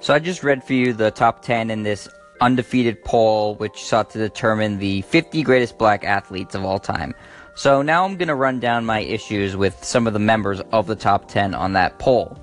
So 0.00 0.14
I 0.14 0.20
just 0.20 0.44
read 0.44 0.62
for 0.62 0.74
you 0.74 0.92
the 0.92 1.10
top 1.10 1.42
10 1.42 1.70
in 1.70 1.82
this 1.82 2.08
undefeated 2.40 3.04
poll, 3.04 3.56
which 3.56 3.84
sought 3.84 4.10
to 4.10 4.18
determine 4.18 4.78
the 4.78 5.02
50 5.02 5.42
greatest 5.42 5.76
black 5.76 6.04
athletes 6.04 6.54
of 6.54 6.64
all 6.64 6.78
time. 6.78 7.14
So 7.56 7.82
now 7.82 8.04
I'm 8.04 8.16
going 8.16 8.28
to 8.28 8.36
run 8.36 8.60
down 8.60 8.86
my 8.86 9.00
issues 9.00 9.56
with 9.56 9.82
some 9.82 10.06
of 10.06 10.12
the 10.12 10.20
members 10.20 10.60
of 10.72 10.86
the 10.86 10.94
top 10.94 11.26
10 11.26 11.52
on 11.52 11.72
that 11.72 11.98
poll. 11.98 12.38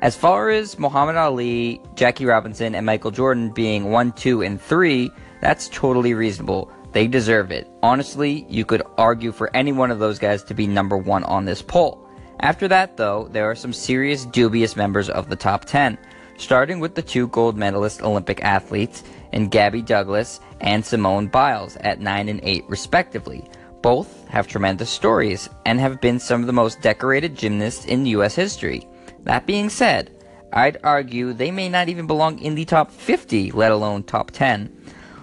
As 0.00 0.16
far 0.16 0.48
as 0.48 0.78
Muhammad 0.78 1.16
Ali, 1.16 1.82
Jackie 1.94 2.24
Robinson, 2.24 2.74
and 2.74 2.86
Michael 2.86 3.10
Jordan 3.10 3.50
being 3.50 3.90
1, 3.90 4.12
2, 4.12 4.42
and 4.42 4.58
3, 4.58 5.10
that's 5.42 5.68
totally 5.68 6.14
reasonable. 6.14 6.72
They 6.92 7.06
deserve 7.06 7.50
it. 7.50 7.70
Honestly, 7.82 8.46
you 8.48 8.64
could 8.64 8.82
argue 8.96 9.32
for 9.32 9.54
any 9.54 9.72
one 9.72 9.90
of 9.90 9.98
those 9.98 10.18
guys 10.18 10.42
to 10.44 10.54
be 10.54 10.66
number 10.66 10.96
1 10.96 11.24
on 11.24 11.44
this 11.44 11.60
poll. 11.60 12.08
After 12.40 12.66
that, 12.68 12.96
though, 12.96 13.28
there 13.30 13.50
are 13.50 13.54
some 13.54 13.74
serious 13.74 14.24
dubious 14.24 14.74
members 14.74 15.10
of 15.10 15.28
the 15.28 15.36
top 15.36 15.66
10 15.66 15.98
starting 16.40 16.80
with 16.80 16.94
the 16.94 17.02
two 17.02 17.28
gold 17.28 17.56
medalist 17.56 18.02
Olympic 18.02 18.42
athletes 18.42 19.02
in 19.32 19.48
Gabby 19.48 19.82
Douglas 19.82 20.40
and 20.60 20.84
Simone 20.84 21.28
Biles 21.28 21.76
at 21.76 22.00
9 22.00 22.28
and 22.28 22.40
8 22.42 22.64
respectively. 22.68 23.44
Both 23.82 24.26
have 24.28 24.46
tremendous 24.46 24.90
stories 24.90 25.48
and 25.66 25.78
have 25.78 26.00
been 26.00 26.18
some 26.18 26.40
of 26.40 26.46
the 26.46 26.52
most 26.52 26.80
decorated 26.80 27.36
gymnasts 27.36 27.84
in 27.84 28.06
US 28.06 28.34
history. 28.34 28.88
That 29.24 29.46
being 29.46 29.68
said, 29.68 30.10
I'd 30.52 30.78
argue 30.82 31.32
they 31.32 31.50
may 31.50 31.68
not 31.68 31.88
even 31.88 32.06
belong 32.06 32.38
in 32.40 32.54
the 32.54 32.64
top 32.64 32.90
50, 32.90 33.52
let 33.52 33.70
alone 33.70 34.02
top 34.02 34.30
10. 34.30 34.76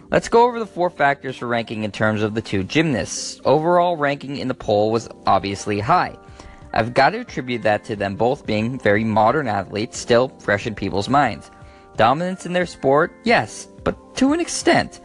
Let's 0.09 0.30
go 0.30 0.44
over 0.45 0.59
the 0.59 0.66
four 0.66 0.89
factors 0.89 1.36
for 1.36 1.47
ranking 1.47 1.84
in 1.84 1.91
terms 1.91 2.22
of 2.22 2.34
the 2.34 2.41
two 2.41 2.63
gymnasts. 2.63 3.41
Overall 3.44 3.97
ranking 3.97 4.38
in 4.38 4.47
the 4.47 4.53
poll 4.53 4.91
was 4.91 5.09
obviously 5.25 5.80
high. 5.80 6.17
I've 6.77 6.94
got 6.94 7.09
to 7.09 7.22
attribute 7.22 7.63
that 7.63 7.84
to 7.86 7.95
them 7.95 8.16
both 8.16 8.45
being 8.45 8.77
very 8.77 9.04
modern 9.04 9.48
athletes, 9.48 9.98
still 9.98 10.30
fresh 10.38 10.67
in 10.67 10.76
people's 10.76 11.09
minds. 11.09 11.50
Dominance 11.95 12.45
in 12.45 12.53
their 12.53 12.67
sport, 12.67 13.12
yes, 13.23 13.67
but 13.84 14.16
to 14.17 14.31
an 14.31 14.40
extent. 14.40 15.02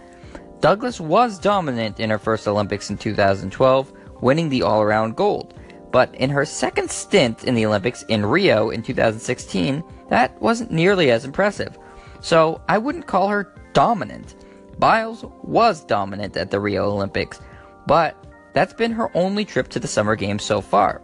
Douglas 0.60 1.00
was 1.00 1.38
dominant 1.38 1.98
in 1.98 2.10
her 2.10 2.18
first 2.18 2.46
Olympics 2.46 2.90
in 2.90 2.98
2012, 2.98 3.90
winning 4.20 4.50
the 4.50 4.60
all 4.60 4.82
around 4.82 5.16
gold. 5.16 5.54
But 5.90 6.14
in 6.14 6.28
her 6.28 6.44
second 6.44 6.90
stint 6.90 7.44
in 7.44 7.54
the 7.54 7.64
Olympics 7.64 8.02
in 8.02 8.26
Rio 8.26 8.68
in 8.68 8.82
2016, 8.82 9.82
that 10.10 10.38
wasn't 10.42 10.72
nearly 10.72 11.10
as 11.10 11.24
impressive. 11.24 11.78
So 12.20 12.60
I 12.68 12.76
wouldn't 12.76 13.06
call 13.06 13.28
her 13.28 13.50
dominant. 13.72 14.34
Biles 14.78 15.24
was 15.42 15.82
dominant 15.82 16.36
at 16.36 16.50
the 16.50 16.60
Rio 16.60 16.90
Olympics, 16.90 17.40
but 17.86 18.14
that's 18.52 18.74
been 18.74 18.92
her 18.92 19.10
only 19.16 19.46
trip 19.46 19.68
to 19.68 19.80
the 19.80 19.88
Summer 19.88 20.16
Games 20.16 20.42
so 20.42 20.60
far. 20.60 21.00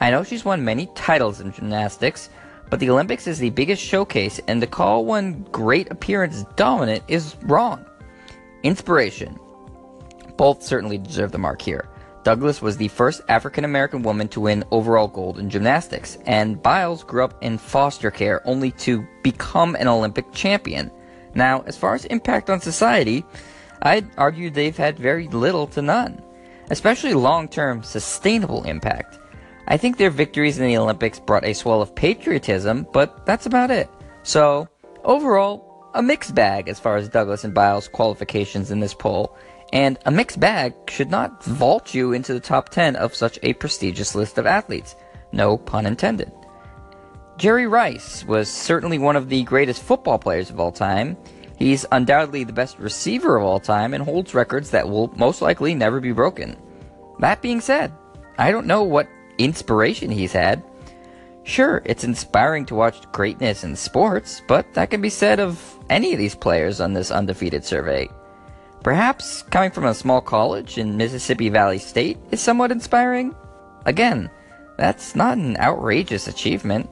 I 0.00 0.10
know 0.10 0.22
she's 0.22 0.44
won 0.44 0.64
many 0.64 0.86
titles 0.94 1.40
in 1.40 1.52
gymnastics, 1.52 2.28
but 2.68 2.80
the 2.80 2.90
Olympics 2.90 3.26
is 3.26 3.38
the 3.38 3.50
biggest 3.50 3.82
showcase, 3.82 4.40
and 4.48 4.60
to 4.60 4.66
call 4.66 5.04
one 5.04 5.46
great 5.52 5.90
appearance 5.90 6.44
dominant 6.56 7.04
is 7.08 7.36
wrong. 7.42 7.84
Inspiration. 8.62 9.38
Both 10.36 10.62
certainly 10.62 10.98
deserve 10.98 11.32
the 11.32 11.38
mark 11.38 11.62
here. 11.62 11.88
Douglas 12.24 12.60
was 12.60 12.76
the 12.76 12.88
first 12.88 13.22
African 13.28 13.64
American 13.64 14.02
woman 14.02 14.26
to 14.28 14.40
win 14.40 14.64
overall 14.72 15.06
gold 15.06 15.38
in 15.38 15.48
gymnastics, 15.48 16.18
and 16.26 16.60
Biles 16.60 17.04
grew 17.04 17.24
up 17.24 17.40
in 17.42 17.56
foster 17.56 18.10
care 18.10 18.46
only 18.46 18.72
to 18.72 19.06
become 19.22 19.76
an 19.76 19.86
Olympic 19.86 20.32
champion. 20.32 20.90
Now, 21.34 21.62
as 21.66 21.76
far 21.76 21.94
as 21.94 22.04
impact 22.06 22.50
on 22.50 22.60
society, 22.60 23.24
I'd 23.82 24.10
argue 24.18 24.50
they've 24.50 24.76
had 24.76 24.98
very 24.98 25.28
little 25.28 25.68
to 25.68 25.82
none, 25.82 26.20
especially 26.70 27.14
long 27.14 27.46
term 27.46 27.84
sustainable 27.84 28.64
impact. 28.64 29.20
I 29.68 29.76
think 29.76 29.96
their 29.96 30.10
victories 30.10 30.58
in 30.58 30.66
the 30.66 30.76
Olympics 30.76 31.18
brought 31.18 31.44
a 31.44 31.54
swell 31.54 31.82
of 31.82 31.94
patriotism, 31.94 32.86
but 32.92 33.26
that's 33.26 33.46
about 33.46 33.70
it. 33.70 33.90
So, 34.22 34.68
overall, 35.04 35.90
a 35.94 36.02
mixed 36.02 36.34
bag 36.34 36.68
as 36.68 36.78
far 36.78 36.96
as 36.96 37.08
Douglas 37.08 37.44
and 37.44 37.54
Biles' 37.54 37.88
qualifications 37.88 38.70
in 38.70 38.80
this 38.80 38.94
poll, 38.94 39.36
and 39.72 39.98
a 40.06 40.10
mixed 40.10 40.38
bag 40.38 40.74
should 40.88 41.10
not 41.10 41.42
vault 41.42 41.94
you 41.94 42.12
into 42.12 42.32
the 42.32 42.40
top 42.40 42.68
10 42.68 42.96
of 42.96 43.14
such 43.14 43.38
a 43.42 43.54
prestigious 43.54 44.14
list 44.14 44.38
of 44.38 44.46
athletes. 44.46 44.94
No 45.32 45.56
pun 45.58 45.86
intended. 45.86 46.30
Jerry 47.36 47.66
Rice 47.66 48.24
was 48.24 48.48
certainly 48.48 48.98
one 48.98 49.16
of 49.16 49.28
the 49.28 49.42
greatest 49.42 49.82
football 49.82 50.18
players 50.18 50.48
of 50.48 50.60
all 50.60 50.72
time. 50.72 51.16
He's 51.58 51.84
undoubtedly 51.90 52.44
the 52.44 52.52
best 52.52 52.78
receiver 52.78 53.36
of 53.36 53.44
all 53.44 53.60
time 53.60 53.94
and 53.94 54.04
holds 54.04 54.34
records 54.34 54.70
that 54.70 54.88
will 54.88 55.08
most 55.16 55.42
likely 55.42 55.74
never 55.74 56.00
be 56.00 56.12
broken. 56.12 56.56
That 57.18 57.42
being 57.42 57.60
said, 57.60 57.92
I 58.38 58.50
don't 58.50 58.66
know 58.66 58.82
what 58.82 59.08
inspiration 59.38 60.10
he's 60.10 60.32
had. 60.32 60.62
Sure, 61.44 61.82
it's 61.84 62.04
inspiring 62.04 62.66
to 62.66 62.74
watch 62.74 63.10
greatness 63.12 63.62
in 63.62 63.76
sports, 63.76 64.42
but 64.48 64.66
that 64.74 64.90
can 64.90 65.00
be 65.00 65.08
said 65.08 65.38
of 65.38 65.78
any 65.88 66.12
of 66.12 66.18
these 66.18 66.34
players 66.34 66.80
on 66.80 66.92
this 66.92 67.10
undefeated 67.10 67.64
survey. 67.64 68.08
Perhaps 68.82 69.42
coming 69.42 69.70
from 69.70 69.84
a 69.84 69.94
small 69.94 70.20
college 70.20 70.78
in 70.78 70.96
Mississippi 70.96 71.48
Valley 71.48 71.78
State 71.78 72.18
is 72.30 72.40
somewhat 72.40 72.72
inspiring. 72.72 73.34
Again, 73.84 74.30
that's 74.76 75.14
not 75.14 75.38
an 75.38 75.56
outrageous 75.56 76.28
achievement. 76.28 76.88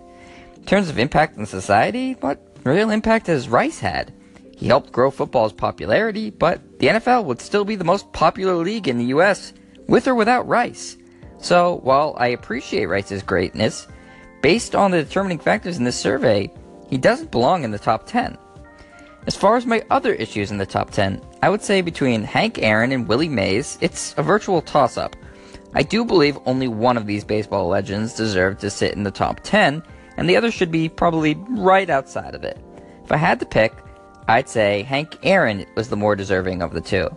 In 0.56 0.64
terms 0.64 0.88
of 0.88 0.98
impact 0.98 1.38
on 1.38 1.46
society, 1.46 2.12
what 2.20 2.40
real 2.64 2.90
impact 2.90 3.26
has 3.26 3.48
Rice 3.48 3.78
had? 3.78 4.12
He 4.56 4.66
helped 4.66 4.92
grow 4.92 5.10
football's 5.10 5.52
popularity, 5.52 6.30
but 6.30 6.60
the 6.78 6.88
NFL 6.88 7.24
would 7.24 7.40
still 7.40 7.64
be 7.64 7.76
the 7.76 7.84
most 7.84 8.12
popular 8.12 8.54
league 8.54 8.88
in 8.88 8.98
the 8.98 9.06
US, 9.06 9.52
with 9.86 10.08
or 10.08 10.14
without 10.14 10.48
Rice. 10.48 10.96
So, 11.44 11.80
while 11.82 12.14
I 12.16 12.28
appreciate 12.28 12.86
Rice's 12.86 13.22
greatness, 13.22 13.86
based 14.40 14.74
on 14.74 14.90
the 14.90 15.04
determining 15.04 15.38
factors 15.38 15.76
in 15.76 15.84
this 15.84 16.00
survey, 16.00 16.50
he 16.88 16.96
doesn't 16.96 17.30
belong 17.30 17.64
in 17.64 17.70
the 17.70 17.78
top 17.78 18.06
10. 18.06 18.38
As 19.26 19.36
far 19.36 19.54
as 19.56 19.66
my 19.66 19.84
other 19.90 20.14
issues 20.14 20.50
in 20.50 20.56
the 20.56 20.64
top 20.64 20.90
10, 20.90 21.20
I 21.42 21.50
would 21.50 21.60
say 21.60 21.82
between 21.82 22.22
Hank 22.22 22.60
Aaron 22.62 22.92
and 22.92 23.06
Willie 23.06 23.28
Mays, 23.28 23.76
it's 23.82 24.14
a 24.16 24.22
virtual 24.22 24.62
toss 24.62 24.96
up. 24.96 25.16
I 25.74 25.82
do 25.82 26.02
believe 26.02 26.38
only 26.46 26.66
one 26.66 26.96
of 26.96 27.06
these 27.06 27.24
baseball 27.24 27.68
legends 27.68 28.14
deserved 28.14 28.60
to 28.60 28.70
sit 28.70 28.94
in 28.94 29.02
the 29.02 29.10
top 29.10 29.40
10, 29.40 29.82
and 30.16 30.26
the 30.26 30.38
other 30.38 30.50
should 30.50 30.70
be 30.70 30.88
probably 30.88 31.34
right 31.50 31.90
outside 31.90 32.34
of 32.34 32.44
it. 32.44 32.58
If 33.04 33.12
I 33.12 33.18
had 33.18 33.38
to 33.40 33.44
pick, 33.44 33.74
I'd 34.28 34.48
say 34.48 34.82
Hank 34.82 35.18
Aaron 35.22 35.66
was 35.76 35.90
the 35.90 35.96
more 35.96 36.16
deserving 36.16 36.62
of 36.62 36.72
the 36.72 36.80
two. 36.80 37.14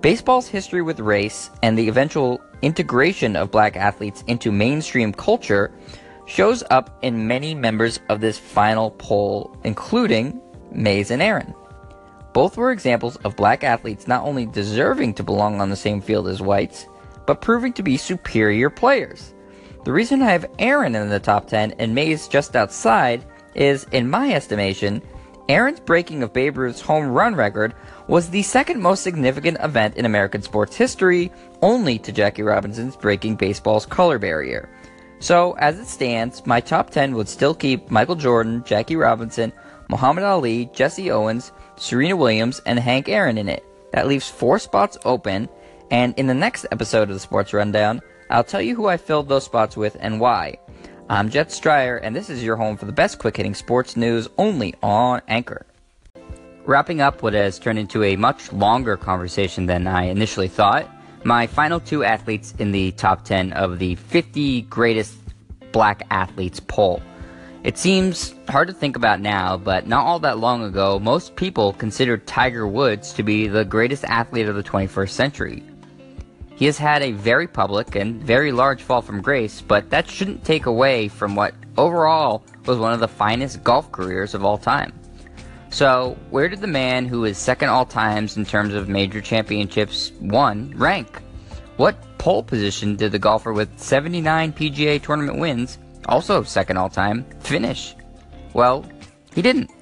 Baseball's 0.00 0.46
history 0.46 0.82
with 0.82 1.00
race 1.00 1.50
and 1.64 1.76
the 1.76 1.88
eventual 1.88 2.40
integration 2.62 3.36
of 3.36 3.50
black 3.50 3.76
athletes 3.76 4.24
into 4.26 4.50
mainstream 4.50 5.12
culture 5.12 5.72
shows 6.26 6.62
up 6.70 6.98
in 7.02 7.26
many 7.26 7.54
members 7.54 8.00
of 8.08 8.20
this 8.20 8.38
final 8.38 8.92
poll, 8.92 9.54
including 9.64 10.40
Mays 10.70 11.10
and 11.10 11.20
Aaron. 11.20 11.54
Both 12.32 12.56
were 12.56 12.72
examples 12.72 13.16
of 13.16 13.36
black 13.36 13.62
athletes 13.62 14.08
not 14.08 14.24
only 14.24 14.46
deserving 14.46 15.14
to 15.14 15.22
belong 15.22 15.60
on 15.60 15.68
the 15.68 15.76
same 15.76 16.00
field 16.00 16.28
as 16.28 16.40
whites, 16.40 16.86
but 17.26 17.42
proving 17.42 17.72
to 17.74 17.82
be 17.82 17.96
superior 17.96 18.70
players. 18.70 19.34
The 19.84 19.92
reason 19.92 20.22
I 20.22 20.30
have 20.32 20.50
Aaron 20.58 20.94
in 20.94 21.08
the 21.10 21.20
top 21.20 21.48
10 21.48 21.72
and 21.72 21.94
Mays 21.94 22.28
just 22.28 22.56
outside 22.56 23.24
is, 23.54 23.86
in 23.92 24.08
my 24.08 24.32
estimation, 24.32 25.02
Aaron's 25.48 25.80
breaking 25.80 26.22
of 26.22 26.32
Babe 26.32 26.56
Ruth's 26.56 26.80
home 26.80 27.08
run 27.08 27.34
record 27.34 27.74
was 28.06 28.30
the 28.30 28.42
second 28.42 28.80
most 28.80 29.02
significant 29.02 29.58
event 29.60 29.96
in 29.96 30.04
American 30.04 30.42
sports 30.42 30.76
history, 30.76 31.32
only 31.62 31.98
to 31.98 32.12
Jackie 32.12 32.42
Robinson's 32.42 32.96
breaking 32.96 33.36
baseball's 33.36 33.86
color 33.86 34.18
barrier. 34.18 34.68
So, 35.18 35.52
as 35.58 35.78
it 35.78 35.86
stands, 35.86 36.46
my 36.46 36.60
top 36.60 36.90
10 36.90 37.14
would 37.14 37.28
still 37.28 37.54
keep 37.54 37.90
Michael 37.90 38.16
Jordan, 38.16 38.62
Jackie 38.64 38.96
Robinson, 38.96 39.52
Muhammad 39.88 40.24
Ali, 40.24 40.70
Jesse 40.72 41.10
Owens, 41.10 41.52
Serena 41.76 42.16
Williams, 42.16 42.60
and 42.66 42.78
Hank 42.78 43.08
Aaron 43.08 43.38
in 43.38 43.48
it. 43.48 43.64
That 43.92 44.06
leaves 44.06 44.28
four 44.28 44.58
spots 44.58 44.96
open, 45.04 45.48
and 45.90 46.14
in 46.16 46.26
the 46.26 46.34
next 46.34 46.66
episode 46.72 47.08
of 47.08 47.14
the 47.14 47.20
Sports 47.20 47.52
Rundown, 47.52 48.00
I'll 48.30 48.44
tell 48.44 48.62
you 48.62 48.74
who 48.74 48.86
I 48.86 48.96
filled 48.96 49.28
those 49.28 49.44
spots 49.44 49.76
with 49.76 49.96
and 50.00 50.18
why. 50.18 50.58
I'm 51.12 51.28
Jet 51.28 51.48
Stryer, 51.48 52.00
and 52.02 52.16
this 52.16 52.30
is 52.30 52.42
your 52.42 52.56
home 52.56 52.78
for 52.78 52.86
the 52.86 52.92
best 52.92 53.18
quick 53.18 53.36
hitting 53.36 53.54
sports 53.54 53.98
news 53.98 54.28
only 54.38 54.74
on 54.82 55.20
Anchor. 55.28 55.66
Wrapping 56.64 57.02
up 57.02 57.22
what 57.22 57.34
has 57.34 57.58
turned 57.58 57.78
into 57.78 58.02
a 58.02 58.16
much 58.16 58.50
longer 58.50 58.96
conversation 58.96 59.66
than 59.66 59.86
I 59.86 60.04
initially 60.04 60.48
thought, 60.48 60.88
my 61.22 61.46
final 61.46 61.80
two 61.80 62.02
athletes 62.02 62.54
in 62.58 62.72
the 62.72 62.92
top 62.92 63.26
10 63.26 63.52
of 63.52 63.78
the 63.78 63.96
50 63.96 64.62
greatest 64.62 65.14
black 65.70 66.06
athletes 66.10 66.60
poll. 66.60 67.02
It 67.62 67.76
seems 67.76 68.34
hard 68.48 68.68
to 68.68 68.74
think 68.74 68.96
about 68.96 69.20
now, 69.20 69.58
but 69.58 69.86
not 69.86 70.06
all 70.06 70.18
that 70.20 70.38
long 70.38 70.64
ago, 70.64 70.98
most 70.98 71.36
people 71.36 71.74
considered 71.74 72.26
Tiger 72.26 72.66
Woods 72.66 73.12
to 73.12 73.22
be 73.22 73.48
the 73.48 73.66
greatest 73.66 74.04
athlete 74.04 74.48
of 74.48 74.56
the 74.56 74.62
21st 74.62 75.10
century. 75.10 75.62
He 76.62 76.66
has 76.66 76.78
had 76.78 77.02
a 77.02 77.10
very 77.10 77.48
public 77.48 77.96
and 77.96 78.22
very 78.22 78.52
large 78.52 78.84
fall 78.84 79.02
from 79.02 79.20
grace, 79.20 79.60
but 79.60 79.90
that 79.90 80.08
shouldn't 80.08 80.44
take 80.44 80.66
away 80.66 81.08
from 81.08 81.34
what 81.34 81.56
overall 81.76 82.44
was 82.66 82.78
one 82.78 82.92
of 82.92 83.00
the 83.00 83.08
finest 83.08 83.64
golf 83.64 83.90
careers 83.90 84.32
of 84.32 84.44
all 84.44 84.58
time. 84.58 84.92
So, 85.70 86.16
where 86.30 86.48
did 86.48 86.60
the 86.60 86.68
man 86.68 87.06
who 87.06 87.24
is 87.24 87.36
second 87.36 87.70
all 87.70 87.84
times 87.84 88.36
in 88.36 88.44
terms 88.44 88.74
of 88.74 88.88
major 88.88 89.20
championships 89.20 90.12
won 90.20 90.72
rank? 90.76 91.20
What 91.78 91.96
pole 92.18 92.44
position 92.44 92.94
did 92.94 93.10
the 93.10 93.18
golfer 93.18 93.52
with 93.52 93.76
79 93.76 94.52
PGA 94.52 95.02
tournament 95.02 95.40
wins, 95.40 95.78
also 96.06 96.44
second 96.44 96.76
all 96.76 96.88
time, 96.88 97.26
finish? 97.40 97.96
Well, 98.54 98.84
he 99.34 99.42
didn't. 99.42 99.72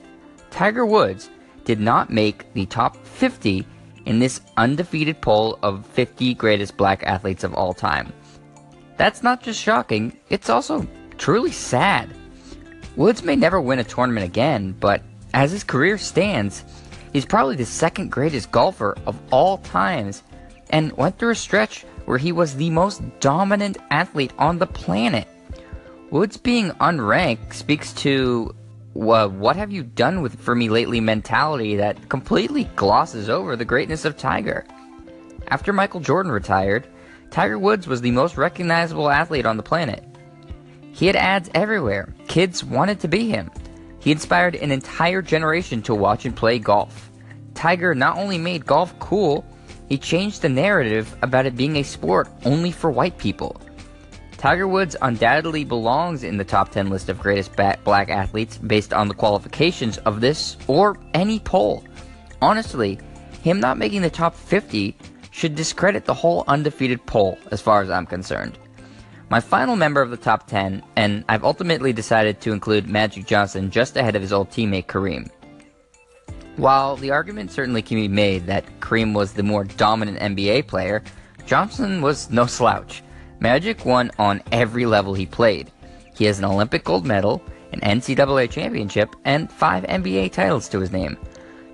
Tiger 0.51 0.87
Woods 0.87 1.29
did 1.67 1.79
not 1.79 2.09
make 2.09 2.51
the 2.55 2.65
top 2.65 2.97
50 3.05 3.67
in 4.07 4.19
this 4.19 4.41
undefeated 4.57 5.21
poll 5.21 5.59
of 5.63 5.87
50 5.87 6.35
greatest 6.35 6.77
black 6.77 7.03
athletes 7.05 7.45
of 7.45 7.55
all 7.55 7.75
time. 7.75 8.13
That's 8.97 9.23
not 9.23 9.43
just 9.43 9.61
shocking, 9.61 10.17
it's 10.29 10.51
also 10.51 10.87
truly 11.17 11.53
sad. 11.53 12.11
Woods 12.97 13.23
may 13.23 13.37
never 13.37 13.61
win 13.61 13.79
a 13.79 13.85
tournament 13.85 14.27
again, 14.27 14.75
but 14.79 15.03
as 15.33 15.53
his 15.53 15.65
career 15.65 15.97
stands, 15.97 16.65
he's 17.13 17.25
probably 17.25 17.57
the 17.57 17.65
second 17.65 18.11
greatest 18.11 18.51
golfer 18.51 18.97
of 19.07 19.19
all 19.31 19.59
times 19.59 20.23
and 20.71 20.93
went 20.97 21.19
through 21.19 21.31
a 21.31 21.35
stretch 21.37 21.85
where 22.05 22.19
he 22.19 22.33
was 22.33 22.55
the 22.55 22.71
most 22.71 23.03
dominant 23.21 23.79
athlete 23.91 24.33
on 24.39 24.59
the 24.59 24.67
planet. 24.67 25.29
Woods 26.11 26.37
being 26.37 26.71
unranked 26.73 27.53
speaks 27.55 27.93
to 27.95 28.55
what 28.93 29.57
have 29.57 29.71
you 29.71 29.83
done 29.83 30.23
with 30.23 30.41
for 30.41 30.55
me 30.55 30.69
lately 30.69 31.01
mentality 31.01 31.77
that 31.77 32.09
completely 32.09 32.65
glosses 32.77 33.29
over 33.29 33.57
the 33.57 33.65
greatness 33.65 34.05
of 34.05 34.17
Tiger. 34.17 34.67
After 35.49 35.73
Michael 35.73 36.01
Jordan 36.01 36.33
retired, 36.33 36.87
Tiger 37.31 37.59
Woods 37.59 37.87
was 37.87 38.01
the 38.01 38.11
most 38.11 38.37
recognizable 38.37 39.11
athlete 39.11 39.47
on 39.47 39.57
the 39.57 39.63
planet. 39.63 40.05
He 40.93 41.07
had 41.07 41.17
ads 41.17 41.51
everywhere. 41.55 42.13
Kids 42.27 42.65
wanted 42.65 43.01
to 43.01 43.09
be 43.09 43.29
him. 43.29 43.51
He 44.01 44.11
inspired 44.11 44.57
an 44.57 44.73
entire 44.73 45.23
generation 45.23 45.83
to 45.83 45.95
watch 45.95 46.25
and 46.25 46.35
play 46.35 46.59
golf. 46.59 47.11
Tiger 47.55 47.95
not 47.95 48.19
only 48.19 48.39
made 48.39 48.67
golf 48.67 48.99
cool, 48.99 49.45
he 49.89 49.99
changed 49.99 50.43
the 50.43 50.49
narrative 50.49 51.15
about 51.23 51.47
it 51.47 51.57
being 51.57 51.77
a 51.77 51.83
sport 51.83 52.29
only 52.45 52.71
for 52.71 52.91
white 52.91 53.19
people. 53.19 53.61
Tiger 54.41 54.67
Woods 54.67 54.97
undoubtedly 55.03 55.65
belongs 55.65 56.25
in 56.25 56.39
the 56.39 56.45
top 56.47 56.71
10 56.71 56.89
list 56.89 57.11
of 57.11 57.21
greatest 57.21 57.55
black 57.55 58.09
athletes 58.09 58.57
based 58.57 58.95
on 58.95 59.07
the 59.07 59.13
qualifications 59.13 59.99
of 59.99 60.23
this 60.23 60.57
or 60.67 60.97
any 61.13 61.41
poll. 61.41 61.85
Honestly, 62.41 62.99
him 63.43 63.61
not 63.61 63.77
making 63.77 64.01
the 64.01 64.09
top 64.09 64.35
50 64.35 64.97
should 65.31 65.55
discredit 65.55 66.07
the 66.07 66.15
whole 66.15 66.45
undefeated 66.49 67.05
poll 67.05 67.39
as 67.51 67.61
far 67.61 67.83
as 67.83 67.91
I'm 67.91 68.07
concerned. 68.07 68.59
My 69.29 69.41
final 69.41 69.77
member 69.77 70.01
of 70.01 70.11
the 70.11 70.17
top 70.17 70.47
10, 70.47 70.83
and 70.97 71.23
I've 71.29 71.45
ultimately 71.45 71.93
decided 71.93 72.41
to 72.41 72.53
include 72.53 72.89
Magic 72.89 73.27
Johnson 73.27 73.71
just 73.71 73.99
ahead 73.99 74.17
of 74.17 74.23
his 74.23 74.33
old 74.33 74.49
teammate 74.49 74.87
Kareem. 74.87 75.29
While 76.57 76.97
the 76.97 77.11
argument 77.11 77.53
certainly 77.53 77.83
can 77.83 77.99
be 77.99 78.09
made 78.09 78.47
that 78.47 78.65
Kareem 78.81 79.13
was 79.13 79.35
the 79.35 79.43
more 79.43 79.65
dominant 79.65 80.19
NBA 80.19 80.67
player, 80.67 81.03
Johnson 81.45 82.01
was 82.01 82.31
no 82.31 82.47
slouch. 82.47 83.03
Magic 83.41 83.85
won 83.87 84.11
on 84.19 84.43
every 84.53 84.87
level 84.87 85.15
he 85.15 85.27
played. 85.27 85.73
He 86.15 86.27
has 86.27 86.39
an 86.39 86.45
Olympic 86.45 86.85
gold 86.85 87.07
medal, 87.07 87.43
an 87.73 87.81
NCAA 87.81 88.51
championship, 88.51 89.17
and 89.25 89.51
five 89.51 89.85
NBA 89.85 90.33
titles 90.33 90.69
to 90.69 90.81
his 90.81 90.93
name. 90.93 91.17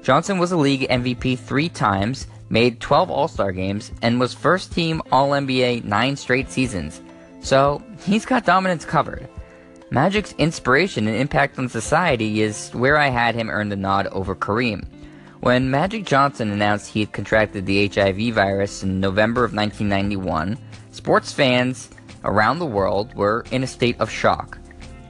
Johnson 0.03 0.39
was 0.39 0.53
a 0.53 0.57
league 0.57 0.89
MVP 0.89 1.37
three 1.37 1.69
times, 1.69 2.29
made 2.49 2.81
12 2.81 3.11
All 3.11 3.27
Star 3.27 3.51
games, 3.51 3.91
and 4.03 4.21
was 4.21 4.33
first 4.33 4.73
team 4.73 5.03
All 5.11 5.31
NBA 5.31 5.83
nine 5.85 6.15
straight 6.15 6.51
seasons. 6.51 7.01
So, 7.41 7.83
he's 8.05 8.25
got 8.25 8.47
dominance 8.47 8.85
covered. 8.85 9.29
Magic's 9.91 10.35
inspiration 10.39 11.07
and 11.07 11.17
impact 11.17 11.59
on 11.59 11.69
society 11.69 12.43
is 12.43 12.71
where 12.71 12.97
I 12.97 13.09
had 13.09 13.35
him 13.35 13.51
earn 13.51 13.69
the 13.69 13.77
nod 13.77 14.07
over 14.09 14.35
Kareem. 14.35 14.85
When 15.41 15.71
Magic 15.71 16.05
Johnson 16.05 16.51
announced 16.51 16.91
he 16.91 17.01
had 17.01 17.13
contracted 17.13 17.67
the 17.67 17.89
HIV 17.89 18.35
virus 18.35 18.83
in 18.83 19.01
November 19.01 19.45
of 19.45 19.53
1991, 19.53 20.59
Sports 20.91 21.31
fans 21.31 21.91
around 22.25 22.59
the 22.59 22.67
world 22.67 23.15
were 23.15 23.45
in 23.51 23.63
a 23.63 23.67
state 23.67 24.01
of 24.01 24.11
shock. 24.11 24.59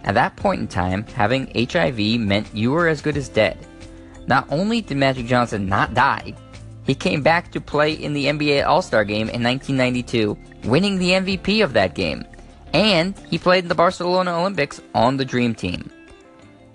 At 0.04 0.14
that 0.14 0.36
point 0.36 0.60
in 0.60 0.68
time, 0.68 1.06
having 1.06 1.50
HIV 1.54 2.20
meant 2.20 2.54
you 2.54 2.72
were 2.72 2.88
as 2.88 3.00
good 3.00 3.16
as 3.16 3.28
dead. 3.28 3.56
Not 4.26 4.46
only 4.50 4.80
did 4.80 4.96
Magic 4.96 5.26
Johnson 5.26 5.66
not 5.66 5.94
die, 5.94 6.34
he 6.84 6.94
came 6.94 7.22
back 7.22 7.50
to 7.52 7.60
play 7.60 7.92
in 7.92 8.12
the 8.12 8.26
NBA 8.26 8.66
All 8.66 8.82
Star 8.82 9.04
game 9.04 9.28
in 9.28 9.42
1992, 9.42 10.36
winning 10.64 10.98
the 10.98 11.10
MVP 11.10 11.62
of 11.62 11.72
that 11.72 11.94
game. 11.94 12.24
And 12.72 13.18
he 13.30 13.38
played 13.38 13.64
in 13.64 13.68
the 13.68 13.74
Barcelona 13.74 14.38
Olympics 14.38 14.80
on 14.94 15.16
the 15.16 15.24
Dream 15.24 15.54
Team. 15.54 15.90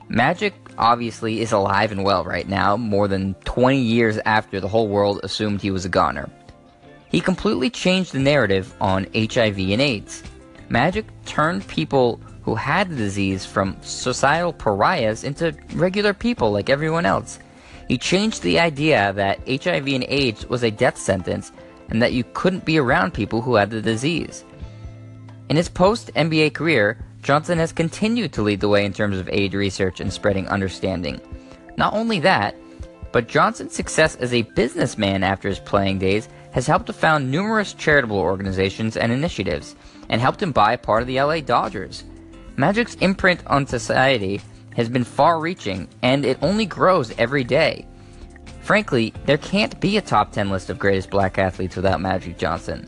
Magic 0.09 0.53
obviously 0.81 1.39
is 1.39 1.51
alive 1.51 1.91
and 1.91 2.03
well 2.03 2.25
right 2.25 2.49
now, 2.49 2.75
more 2.75 3.07
than 3.07 3.35
20 3.45 3.79
years 3.79 4.17
after 4.25 4.59
the 4.59 4.67
whole 4.67 4.87
world 4.87 5.21
assumed 5.23 5.61
he 5.61 5.71
was 5.71 5.85
a 5.85 5.89
goner. 5.89 6.29
He 7.09 7.21
completely 7.21 7.69
changed 7.69 8.11
the 8.11 8.19
narrative 8.19 8.73
on 8.81 9.07
HIV 9.13 9.59
and 9.59 9.81
AIDS. 9.81 10.23
Magic 10.69 11.05
turned 11.25 11.67
people 11.67 12.19
who 12.43 12.55
had 12.55 12.89
the 12.89 12.95
disease 12.95 13.45
from 13.45 13.77
societal 13.81 14.53
pariahs 14.53 15.23
into 15.23 15.55
regular 15.73 16.13
people 16.13 16.51
like 16.51 16.69
everyone 16.69 17.05
else. 17.05 17.39
He 17.87 17.97
changed 17.97 18.41
the 18.41 18.59
idea 18.59 19.13
that 19.13 19.39
HIV 19.47 19.87
and 19.87 20.05
AIDS 20.07 20.47
was 20.47 20.63
a 20.63 20.71
death 20.71 20.97
sentence 20.97 21.51
and 21.89 22.01
that 22.01 22.13
you 22.13 22.23
couldn't 22.33 22.65
be 22.65 22.79
around 22.79 23.13
people 23.13 23.41
who 23.41 23.55
had 23.55 23.69
the 23.69 23.81
disease. 23.81 24.43
In 25.49 25.57
his 25.57 25.67
post 25.67 26.11
NBA 26.15 26.53
career, 26.53 26.97
Johnson 27.21 27.59
has 27.59 27.71
continued 27.71 28.33
to 28.33 28.41
lead 28.41 28.59
the 28.59 28.69
way 28.69 28.83
in 28.85 28.93
terms 28.93 29.19
of 29.19 29.29
AIDS 29.29 29.53
research 29.53 29.99
and 29.99 30.11
spreading 30.11 30.47
understanding. 30.47 31.21
Not 31.77 31.93
only 31.93 32.19
that, 32.21 32.55
but 33.11 33.27
Johnson's 33.27 33.75
success 33.75 34.15
as 34.15 34.33
a 34.33 34.41
businessman 34.41 35.23
after 35.23 35.47
his 35.47 35.59
playing 35.59 35.99
days 35.99 36.29
has 36.51 36.65
helped 36.65 36.87
to 36.87 36.93
found 36.93 37.29
numerous 37.29 37.73
charitable 37.73 38.17
organizations 38.17 38.97
and 38.97 39.11
initiatives, 39.11 39.75
and 40.09 40.19
helped 40.19 40.41
him 40.41 40.51
buy 40.51 40.75
part 40.75 41.01
of 41.01 41.07
the 41.07 41.21
LA 41.21 41.39
Dodgers. 41.39 42.03
Magic's 42.57 42.95
imprint 42.95 43.45
on 43.47 43.65
society 43.67 44.41
has 44.75 44.89
been 44.89 45.03
far 45.03 45.39
reaching, 45.39 45.87
and 46.01 46.25
it 46.25 46.37
only 46.41 46.65
grows 46.65 47.17
every 47.17 47.43
day. 47.43 47.85
Frankly, 48.61 49.13
there 49.25 49.37
can't 49.37 49.79
be 49.79 49.97
a 49.97 50.01
top 50.01 50.31
10 50.31 50.49
list 50.49 50.69
of 50.69 50.79
greatest 50.79 51.09
black 51.09 51.37
athletes 51.37 51.75
without 51.75 52.01
Magic 52.01 52.37
Johnson. 52.37 52.87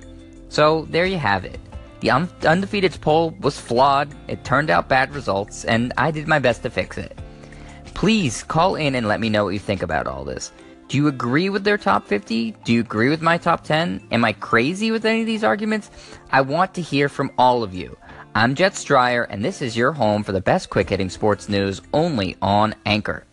So, 0.49 0.85
there 0.89 1.05
you 1.05 1.17
have 1.17 1.45
it. 1.45 1.59
The 2.03 2.11
un- 2.11 2.29
undefeated 2.45 2.99
poll 2.99 3.33
was 3.39 3.57
flawed, 3.57 4.13
it 4.27 4.43
turned 4.43 4.69
out 4.69 4.89
bad 4.89 5.15
results, 5.15 5.63
and 5.63 5.93
I 5.97 6.11
did 6.11 6.27
my 6.27 6.37
best 6.37 6.61
to 6.63 6.69
fix 6.69 6.97
it. 6.97 7.17
Please 7.93 8.43
call 8.43 8.75
in 8.75 8.95
and 8.95 9.07
let 9.07 9.21
me 9.21 9.29
know 9.29 9.45
what 9.45 9.53
you 9.53 9.59
think 9.59 9.81
about 9.81 10.05
all 10.05 10.25
this. 10.25 10.51
Do 10.89 10.97
you 10.97 11.07
agree 11.07 11.49
with 11.49 11.63
their 11.63 11.77
top 11.77 12.05
50? 12.05 12.57
Do 12.65 12.73
you 12.73 12.81
agree 12.81 13.07
with 13.07 13.21
my 13.21 13.37
top 13.37 13.63
10? 13.63 14.05
Am 14.11 14.25
I 14.25 14.33
crazy 14.33 14.91
with 14.91 15.05
any 15.05 15.21
of 15.21 15.27
these 15.27 15.45
arguments? 15.45 15.91
I 16.29 16.41
want 16.41 16.73
to 16.73 16.81
hear 16.81 17.07
from 17.07 17.31
all 17.37 17.63
of 17.63 17.73
you. 17.73 17.97
I'm 18.35 18.53
Jet 18.53 18.73
Stryer, 18.73 19.25
and 19.29 19.45
this 19.45 19.61
is 19.61 19.77
your 19.77 19.93
home 19.93 20.23
for 20.23 20.33
the 20.33 20.41
best 20.41 20.69
quick 20.69 20.89
hitting 20.89 21.09
sports 21.09 21.47
news 21.47 21.81
only 21.93 22.35
on 22.41 22.75
Anchor. 22.85 23.23